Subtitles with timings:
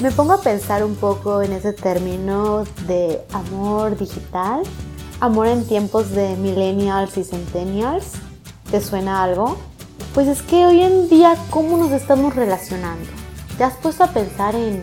[0.00, 4.62] me pongo a pensar un poco en ese término de amor digital,
[5.20, 8.12] amor en tiempos de millennials y centennials.
[8.70, 9.56] ¿Te suena algo?
[10.12, 13.08] Pues es que hoy en día, ¿cómo nos estamos relacionando?
[13.56, 14.82] ¿Te has puesto a pensar en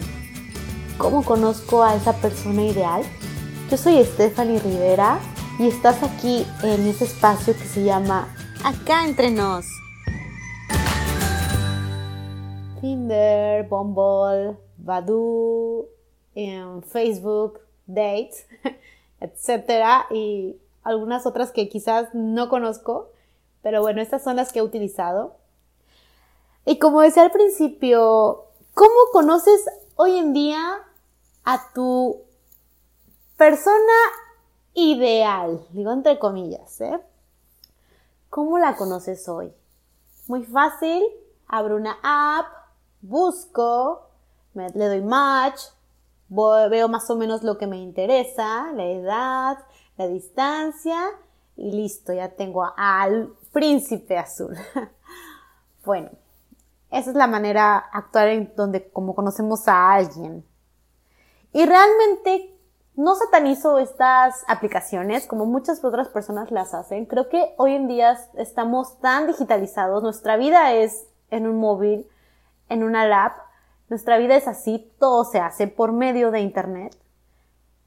[0.97, 3.03] cómo conozco a esa persona ideal?
[3.69, 5.19] Yo soy Stephanie Rivera
[5.59, 8.27] y estás aquí en ese espacio que se llama
[8.63, 9.65] Acá entre nos.
[12.79, 15.88] Tinder, Bumble, Badoo,
[16.35, 18.48] en Facebook, Dates,
[19.20, 23.09] etcétera, y algunas otras que quizás no conozco,
[23.62, 25.36] pero bueno, estas son las que he utilizado.
[26.66, 30.80] Y como decía al principio, ¿cómo conoces hoy en día
[31.44, 32.22] a tu
[33.38, 33.77] persona
[34.73, 35.66] ideal?
[35.72, 37.00] Digo entre comillas, ¿eh?
[38.30, 39.52] ¿Cómo la conoces hoy?
[40.27, 41.03] Muy fácil,
[41.48, 42.45] abro una app,
[43.02, 44.10] busco,
[44.53, 45.61] le doy match,
[46.30, 49.58] veo más o menos lo que me interesa, la edad,
[49.97, 50.97] la distancia
[51.55, 54.55] y listo, ya tengo al príncipe azul.
[55.85, 56.09] bueno,
[56.89, 60.45] esa es la manera actual en donde como conocemos a alguien.
[61.53, 62.58] Y realmente
[62.95, 67.05] no satanizo estas aplicaciones como muchas otras personas las hacen.
[67.05, 72.08] Creo que hoy en día estamos tan digitalizados, nuestra vida es en un móvil,
[72.69, 73.38] en una lap,
[73.92, 76.97] nuestra vida es así, todo se hace por medio de Internet.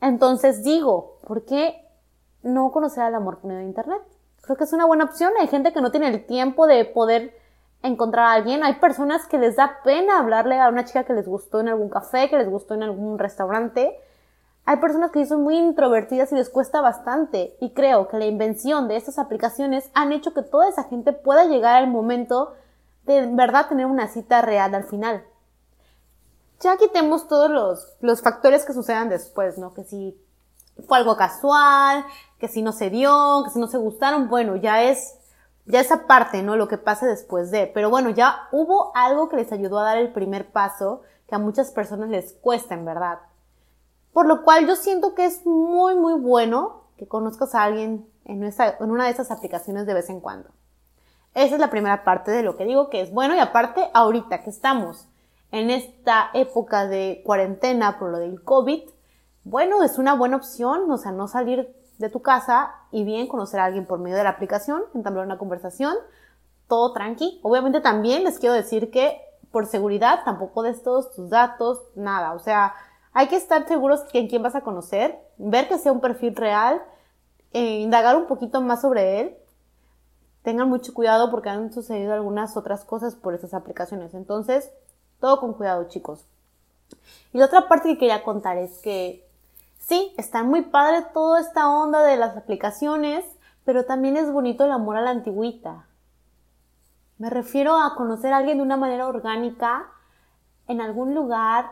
[0.02, 1.83] Entonces digo, ¿por qué
[2.42, 4.02] no conocer al amor por medio de Internet?
[4.42, 5.33] Creo que es una buena opción.
[5.41, 7.34] Hay gente que no tiene el tiempo de poder
[7.83, 8.62] encontrar a alguien.
[8.64, 11.88] Hay personas que les da pena hablarle a una chica que les gustó en algún
[11.88, 13.98] café, que les gustó en algún restaurante.
[14.66, 17.56] Hay personas que son muy introvertidas y les cuesta bastante.
[17.62, 21.46] Y creo que la invención de estas aplicaciones han hecho que toda esa gente pueda
[21.46, 22.52] llegar al momento
[23.06, 25.24] de en verdad tener una cita real al final
[26.60, 29.74] ya quitemos todos los, los factores que sucedan después, ¿no?
[29.74, 30.19] Que si
[30.86, 32.05] fue algo casual,
[32.39, 35.17] que si no se dio, que si no se gustaron, bueno, ya es,
[35.67, 36.56] ya esa parte, ¿no?
[36.56, 37.67] Lo que pase después de.
[37.67, 41.39] Pero bueno, ya hubo algo que les ayudó a dar el primer paso que a
[41.39, 43.18] muchas personas les cuesta, en verdad.
[44.12, 48.45] Por lo cual yo siento que es muy, muy bueno que conozcas a alguien en,
[48.45, 50.51] en una de esas aplicaciones de vez en cuando.
[51.34, 54.42] Esa es la primera parte de lo que digo que es bueno y aparte ahorita
[54.42, 55.08] que estamos
[55.54, 58.90] en esta época de cuarentena por lo del COVID,
[59.44, 63.60] bueno, es una buena opción, o sea, no salir de tu casa y bien conocer
[63.60, 65.94] a alguien por medio de la aplicación, entablar una conversación,
[66.66, 67.38] todo tranqui.
[67.44, 69.20] Obviamente también les quiero decir que
[69.52, 72.74] por seguridad tampoco des todos tus datos, nada, o sea,
[73.12, 76.34] hay que estar seguros de en quién vas a conocer, ver que sea un perfil
[76.34, 76.82] real,
[77.52, 79.36] eh, indagar un poquito más sobre él.
[80.42, 84.14] Tengan mucho cuidado porque han sucedido algunas otras cosas por esas aplicaciones.
[84.14, 84.72] Entonces,
[85.24, 86.27] todo con cuidado, chicos.
[87.33, 89.27] Y la otra parte que quería contar es que
[89.79, 93.24] sí, está muy padre toda esta onda de las aplicaciones,
[93.64, 95.86] pero también es bonito el amor a la antigüita.
[97.17, 99.86] Me refiero a conocer a alguien de una manera orgánica
[100.68, 101.70] en algún lugar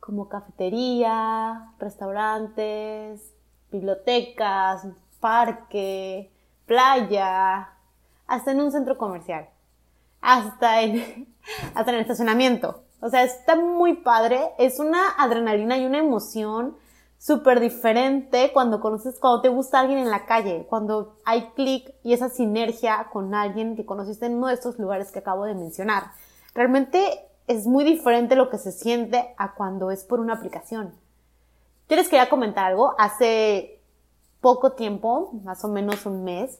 [0.00, 3.32] como cafetería, restaurantes,
[3.70, 4.88] bibliotecas,
[5.20, 6.32] parque,
[6.66, 7.68] playa,
[8.26, 9.48] hasta en un centro comercial
[10.20, 11.29] hasta en,
[11.74, 12.84] hasta en el estacionamiento.
[13.00, 14.50] O sea, está muy padre.
[14.58, 16.76] Es una adrenalina y una emoción
[17.18, 22.14] súper diferente cuando conoces, cuando te gusta alguien en la calle, cuando hay clic y
[22.14, 26.12] esa sinergia con alguien que conociste en uno de estos lugares que acabo de mencionar.
[26.54, 30.94] Realmente es muy diferente lo que se siente a cuando es por una aplicación.
[31.88, 32.94] Yo les quería comentar algo.
[32.98, 33.82] Hace
[34.40, 36.58] poco tiempo, más o menos un mes,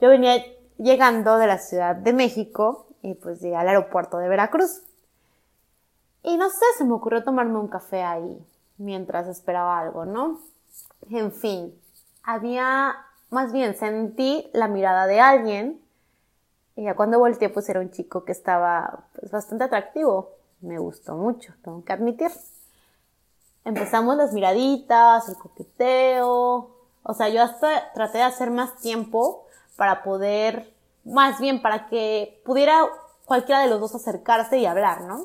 [0.00, 0.34] yo venía
[0.80, 4.82] llegando de la Ciudad de México y pues llegué al aeropuerto de Veracruz.
[6.22, 8.44] Y no sé, se me ocurrió tomarme un café ahí
[8.78, 10.40] mientras esperaba algo, ¿no?
[11.10, 11.74] En fin,
[12.22, 12.96] había,
[13.30, 15.80] más bien sentí la mirada de alguien
[16.76, 20.30] y ya cuando volteé pues era un chico que estaba pues, bastante atractivo.
[20.60, 22.30] Me gustó mucho, tengo que admitir.
[23.64, 26.70] Empezamos las miraditas, el coqueteo.
[27.02, 29.46] O sea, yo hasta traté de hacer más tiempo
[29.80, 30.74] para poder,
[31.04, 32.82] más bien para que pudiera
[33.24, 35.24] cualquiera de los dos acercarse y hablar, ¿no?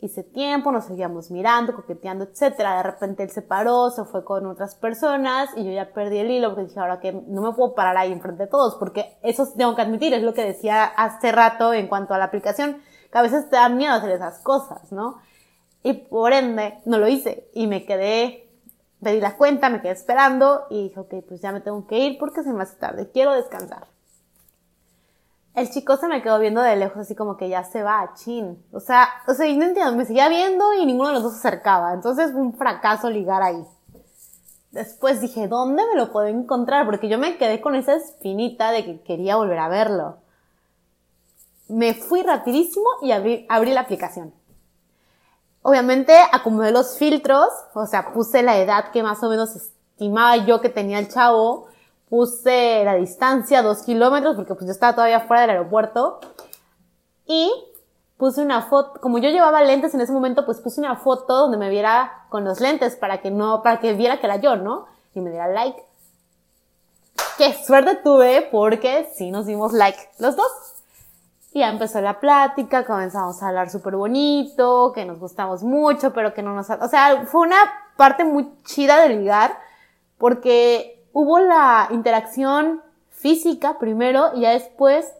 [0.00, 2.78] Hice tiempo, nos seguíamos mirando, coqueteando, etcétera.
[2.78, 6.32] De repente él se paró, se fue con otras personas y yo ya perdí el
[6.32, 9.46] hilo porque dije, ahora que no me puedo parar ahí enfrente de todos, porque eso
[9.56, 12.82] tengo que admitir, es lo que decía hace rato en cuanto a la aplicación,
[13.12, 15.20] que a veces te da miedo hacer esas cosas, ¿no?
[15.84, 18.49] Y por ende, no lo hice y me quedé
[19.02, 22.18] pedí la cuenta, me quedé esperando y dije, ok, pues ya me tengo que ir
[22.18, 23.86] porque se me hace tarde, quiero descansar.
[25.54, 28.64] el chico se me quedó viendo de lejos así como que ya se va, chin.
[28.72, 31.48] O sea, o sea, no entiendo, me seguía viendo y ninguno de los dos se
[31.48, 31.92] acercaba.
[31.92, 33.64] Entonces fue un fracaso ligar ahí.
[34.70, 36.86] Después dije, ¿dónde me lo puedo encontrar?
[36.86, 40.18] Porque yo me quedé con esa espinita de que quería volver a verlo.
[41.68, 44.32] Me fui rapidísimo y abrí, abrí la aplicación.
[45.62, 50.60] Obviamente acomodé los filtros, o sea, puse la edad que más o menos estimaba yo
[50.60, 51.68] que tenía el chavo,
[52.08, 56.20] puse la distancia, dos kilómetros, porque pues yo estaba todavía fuera del aeropuerto,
[57.26, 57.52] y
[58.16, 61.56] puse una foto, como yo llevaba lentes en ese momento, pues puse una foto donde
[61.56, 64.86] me viera con los lentes para que no, para que viera que era yo, ¿no?
[65.14, 65.80] Y me diera like.
[67.38, 70.50] Qué suerte tuve porque sí nos dimos like los dos.
[71.52, 76.32] Y ya empezó la plática, comenzamos a hablar súper bonito, que nos gustamos mucho, pero
[76.32, 76.70] que no nos...
[76.70, 77.56] O sea, fue una
[77.96, 79.58] parte muy chida de ligar,
[80.16, 85.12] porque hubo la interacción física primero y ya después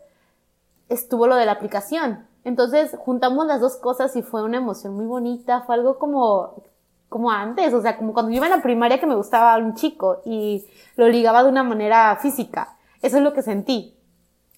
[0.88, 2.26] estuvo lo de la aplicación.
[2.44, 6.62] Entonces juntamos las dos cosas y fue una emoción muy bonita, fue algo como,
[7.08, 9.74] como antes, o sea, como cuando yo iba en la primaria que me gustaba un
[9.74, 10.66] chico y
[10.96, 12.76] lo ligaba de una manera física.
[13.02, 13.96] Eso es lo que sentí.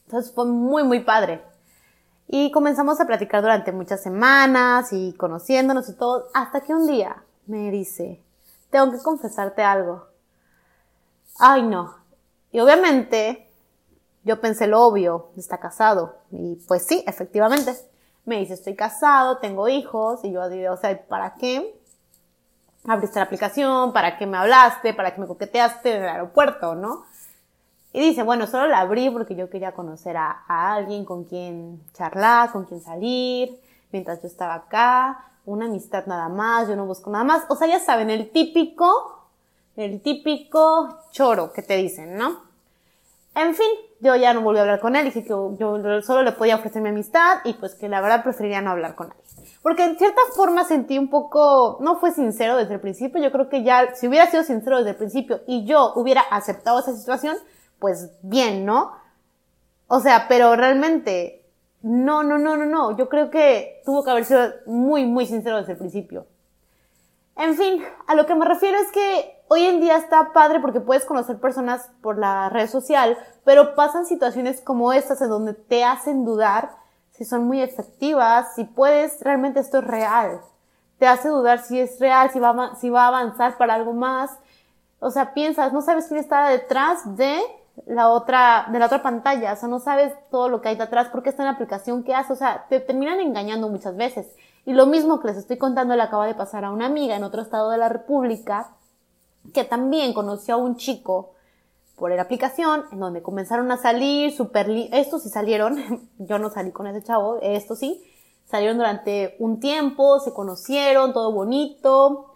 [0.04, 1.42] Entonces fue muy, muy padre.
[2.34, 7.22] Y comenzamos a platicar durante muchas semanas y conociéndonos y todo, hasta que un día
[7.44, 8.24] me dice,
[8.70, 10.06] tengo que confesarte algo.
[11.38, 11.94] Ay, no.
[12.50, 13.52] Y obviamente
[14.24, 16.20] yo pensé lo obvio, está casado.
[16.30, 17.76] Y pues sí, efectivamente.
[18.24, 20.20] Me dice, estoy casado, tengo hijos.
[20.24, 21.78] Y yo digo, o sea, ¿para qué
[22.86, 23.92] abriste la aplicación?
[23.92, 24.94] ¿Para qué me hablaste?
[24.94, 26.76] ¿Para qué me coqueteaste en el aeropuerto?
[26.76, 27.04] ¿No?
[27.92, 31.82] Y dice, bueno, solo la abrí porque yo quería conocer a, a alguien con quien
[31.92, 33.60] charlar, con quien salir,
[33.90, 35.24] mientras yo estaba acá.
[35.44, 37.44] Una amistad nada más, yo no busco nada más.
[37.48, 39.26] O sea, ya saben, el típico,
[39.76, 42.52] el típico choro que te dicen, ¿no?
[43.34, 43.68] En fin,
[44.00, 46.82] yo ya no volví a hablar con él, dije que yo solo le podía ofrecer
[46.82, 49.16] mi amistad y pues que la verdad preferiría no hablar con él.
[49.62, 53.48] Porque en cierta forma sentí un poco, no fue sincero desde el principio, yo creo
[53.48, 57.36] que ya, si hubiera sido sincero desde el principio y yo hubiera aceptado esa situación,
[57.82, 58.92] pues bien, ¿no?
[59.88, 61.44] O sea, pero realmente,
[61.82, 65.56] no, no, no, no, no, yo creo que tuvo que haber sido muy, muy sincero
[65.56, 66.26] desde el principio.
[67.36, 70.78] En fin, a lo que me refiero es que hoy en día está padre porque
[70.78, 75.82] puedes conocer personas por la red social, pero pasan situaciones como estas en donde te
[75.82, 76.70] hacen dudar
[77.10, 80.40] si son muy efectivas, si puedes, realmente esto es real.
[81.00, 84.30] Te hace dudar si es real, si va, si va a avanzar para algo más.
[85.00, 87.42] O sea, piensas, no sabes quién está detrás de
[87.86, 91.08] la otra, de la otra pantalla, o sea, no sabes todo lo que hay detrás
[91.08, 94.26] porque está en la aplicación que hace, o sea, te terminan engañando muchas veces.
[94.64, 97.24] Y lo mismo que les estoy contando le acaba de pasar a una amiga en
[97.24, 98.76] otro estado de la República,
[99.52, 101.32] que también conoció a un chico
[101.96, 106.72] por la aplicación, en donde comenzaron a salir super, estos sí salieron, yo no salí
[106.72, 108.02] con ese chavo, estos sí,
[108.46, 112.31] salieron durante un tiempo, se conocieron, todo bonito,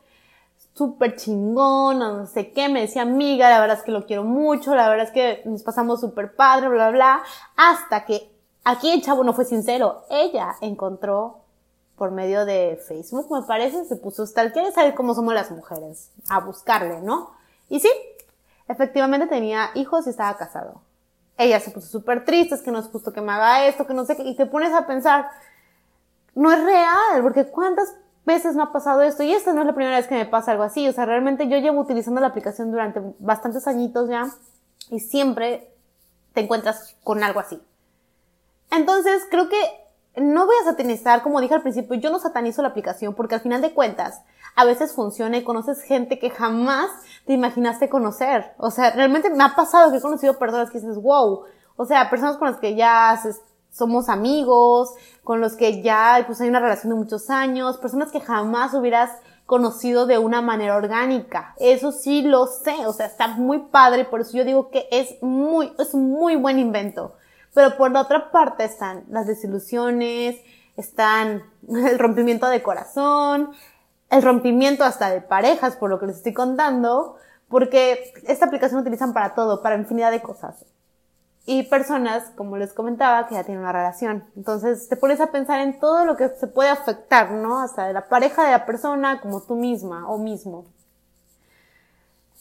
[0.76, 4.74] súper chingón, no sé qué, me decía amiga, la verdad es que lo quiero mucho,
[4.74, 7.22] la verdad es que nos pasamos súper padre, bla, bla, bla,
[7.56, 8.30] hasta que
[8.62, 11.38] aquí el chavo no fue sincero, ella encontró
[11.96, 16.10] por medio de Facebook, me parece, se puso tal, quiere saber cómo somos las mujeres,
[16.28, 17.30] a buscarle, ¿no?
[17.70, 17.88] Y sí,
[18.68, 20.82] efectivamente tenía hijos y estaba casado.
[21.38, 23.94] Ella se puso súper triste, es que no es justo que me haga esto, que
[23.94, 25.30] no sé qué, y te pones a pensar,
[26.34, 27.94] no es real, porque cuántas
[28.26, 30.52] veces me ha pasado esto, y esta no es la primera vez que me pasa
[30.52, 34.28] algo así, o sea, realmente yo llevo utilizando la aplicación durante bastantes añitos ya,
[34.90, 35.72] y siempre
[36.34, 37.60] te encuentras con algo así.
[38.70, 39.56] Entonces, creo que
[40.16, 43.40] no voy a satanizar, como dije al principio, yo no satanizo la aplicación porque al
[43.40, 44.22] final de cuentas,
[44.54, 46.90] a veces funciona y conoces gente que jamás
[47.26, 48.54] te imaginaste conocer.
[48.56, 51.44] O sea, realmente me ha pasado que he conocido personas que dices, wow.
[51.76, 53.20] O sea, personas con las que ya
[53.76, 58.20] somos amigos, con los que ya pues hay una relación de muchos años, personas que
[58.20, 59.10] jamás hubieras
[59.44, 61.54] conocido de una manera orgánica.
[61.58, 65.22] Eso sí lo sé, o sea, está muy padre, por eso yo digo que es
[65.22, 67.16] muy, es muy buen invento.
[67.54, 70.36] Pero por la otra parte están las desilusiones,
[70.76, 73.50] están el rompimiento de corazón,
[74.10, 77.16] el rompimiento hasta de parejas, por lo que les estoy contando,
[77.48, 80.64] porque esta aplicación la utilizan para todo, para infinidad de cosas.
[81.46, 84.24] Y personas, como les comentaba, que ya tienen una relación.
[84.36, 87.60] Entonces te pones a pensar en todo lo que se puede afectar, ¿no?
[87.60, 90.66] Hasta de la pareja de la persona como tú misma o mismo.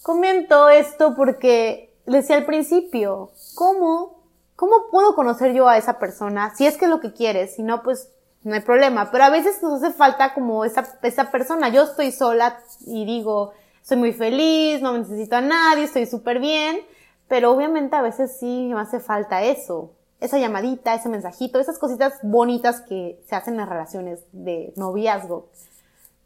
[0.01, 4.15] Comento esto porque les decía al principio, ¿cómo
[4.55, 6.53] ¿cómo puedo conocer yo a esa persona?
[6.55, 8.09] Si es que es lo que quieres, si no, pues
[8.43, 9.11] no hay problema.
[9.11, 11.69] Pero a veces nos hace falta como esa, esa persona.
[11.69, 16.79] Yo estoy sola y digo, soy muy feliz, no necesito a nadie, estoy súper bien.
[17.27, 19.91] Pero obviamente a veces sí me hace falta eso.
[20.21, 25.49] esa llamadita, ese mensajito, esas cositas bonitas que se hacen en relaciones de noviazgo.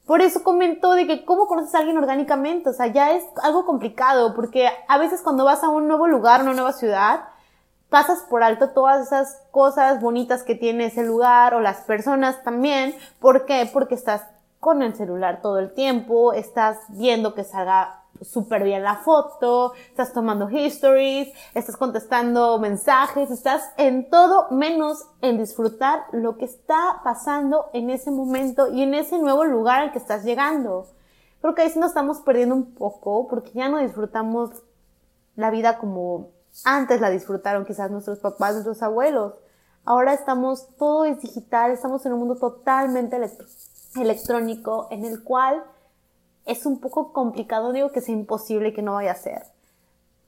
[0.06, 3.66] Por eso comento de que cómo conoces a alguien orgánicamente, o sea, ya es algo
[3.66, 7.26] complicado, porque a veces cuando vas a un nuevo lugar, una nueva ciudad,
[7.90, 12.96] pasas por alto todas esas cosas bonitas que tiene ese lugar o las personas también.
[13.20, 13.70] ¿Por qué?
[13.72, 14.24] Porque estás
[14.60, 20.14] con el celular todo el tiempo, estás viendo que salga súper bien la foto, estás
[20.14, 27.70] tomando histories, estás contestando mensajes, estás en todo menos en disfrutar lo que está pasando
[27.74, 30.88] en ese momento y en ese nuevo lugar al que estás llegando.
[31.42, 34.52] Creo que ahí sí nos estamos perdiendo un poco porque ya no disfrutamos
[35.36, 36.32] la vida como
[36.66, 39.36] antes la disfrutaron quizás nuestros papás, nuestros abuelos.
[39.86, 43.18] Ahora estamos, todo es digital, estamos en un mundo totalmente
[43.96, 45.64] electrónico en el cual
[46.50, 49.44] es un poco complicado, digo que sea imposible que no vaya a ser,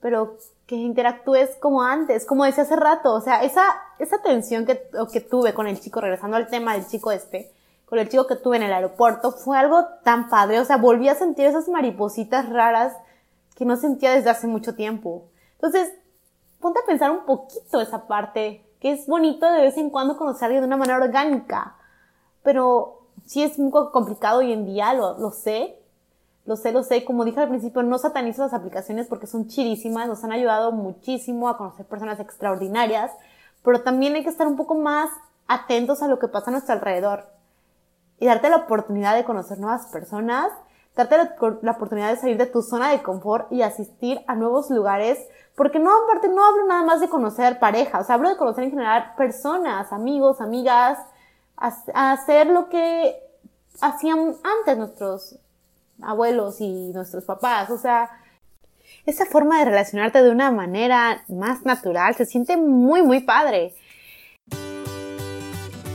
[0.00, 0.36] pero
[0.66, 3.64] que interactúes como antes, como decía hace rato, o sea, esa,
[3.98, 7.52] esa tensión que, que tuve con el chico, regresando al tema del chico este,
[7.86, 11.08] con el chico que tuve en el aeropuerto, fue algo tan padre, o sea, volví
[11.08, 12.96] a sentir esas maripositas raras
[13.56, 15.24] que no sentía desde hace mucho tiempo.
[15.54, 15.92] Entonces,
[16.60, 20.44] ponte a pensar un poquito esa parte, que es bonito de vez en cuando conocer
[20.44, 21.76] a alguien de una manera orgánica,
[22.42, 25.81] pero sí es un poco complicado hoy en día, lo, lo sé,
[26.44, 27.04] lo sé, lo sé.
[27.04, 31.48] Como dije al principio, no satanizo las aplicaciones porque son chidísimas, nos han ayudado muchísimo
[31.48, 33.12] a conocer personas extraordinarias,
[33.62, 35.10] pero también hay que estar un poco más
[35.46, 37.26] atentos a lo que pasa a nuestro alrededor
[38.18, 40.52] y darte la oportunidad de conocer nuevas personas,
[40.96, 45.18] darte la, oportunidad de salir de tu zona de confort y asistir a nuevos lugares,
[45.56, 49.14] porque no, aparte, no hablo nada más de conocer parejas, hablo de conocer en general
[49.16, 50.98] personas, amigos, amigas,
[51.56, 53.16] a hacer lo que
[53.80, 55.36] hacían antes nuestros
[56.04, 57.70] abuelos y nuestros papás.
[57.70, 58.10] O sea,
[59.06, 63.74] esa forma de relacionarte de una manera más natural se siente muy, muy padre.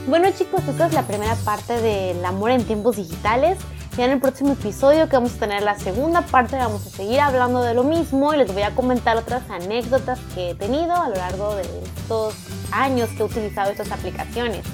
[0.07, 3.57] Bueno chicos, esta es la primera parte del amor en tiempos digitales.
[3.97, 7.19] Ya en el próximo episodio que vamos a tener la segunda parte vamos a seguir
[7.19, 11.09] hablando de lo mismo y les voy a comentar otras anécdotas que he tenido a
[11.09, 12.35] lo largo de estos
[12.71, 14.65] años que he utilizado estas aplicaciones.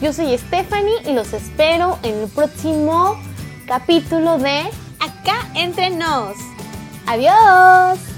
[0.00, 3.16] Yo soy Stephanie y los espero en el próximo
[3.68, 6.36] capítulo de Acá entre nos.
[7.06, 8.17] Adiós.